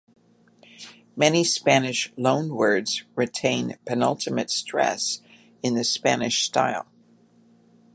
[1.15, 5.21] Many Spanish loanwords retain penultimate stress
[5.61, 6.87] in the Spanish style.